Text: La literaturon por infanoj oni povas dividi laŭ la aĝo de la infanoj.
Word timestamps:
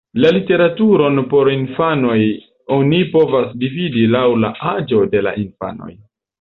La 0.21 0.29
literaturon 0.35 1.19
por 1.33 1.51
infanoj 1.55 2.17
oni 2.79 3.03
povas 3.13 3.55
dividi 3.67 4.09
laŭ 4.17 4.25
la 4.47 4.53
aĝo 4.75 5.07
de 5.17 5.27
la 5.31 5.39
infanoj. 5.47 5.97